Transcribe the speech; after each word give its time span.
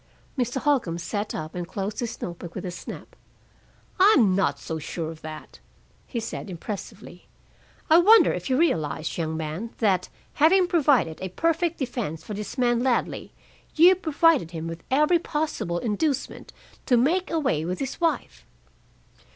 Mr. 0.35 0.57
Holcombe 0.59 0.97
sat 0.97 1.35
up 1.35 1.53
and 1.53 1.67
closed 1.67 1.99
his 1.99 2.19
note 2.23 2.39
book 2.39 2.55
with 2.55 2.65
a 2.65 2.71
snap. 2.71 3.15
"I'm 3.99 4.33
not 4.35 4.57
so 4.57 4.79
sure 4.79 5.11
of 5.11 5.21
that," 5.21 5.59
he 6.07 6.19
said 6.19 6.49
impressively. 6.49 7.27
"I 7.87 7.99
wonder 7.99 8.33
if 8.33 8.49
you 8.49 8.57
realize, 8.57 9.15
young 9.15 9.37
man, 9.37 9.75
that, 9.77 10.09
having 10.41 10.65
provided 10.65 11.21
a 11.21 11.29
perfect 11.29 11.77
defense 11.77 12.23
for 12.23 12.33
this 12.33 12.57
man 12.57 12.79
Ladley, 12.81 13.33
you 13.75 13.93
provided 13.93 14.49
him 14.49 14.67
with 14.67 14.81
every 14.89 15.19
possible 15.19 15.77
inducement 15.77 16.51
to 16.87 16.97
make 16.97 17.29
away 17.29 17.63
with 17.63 17.77
his 17.77 18.01
wife? 18.01 18.43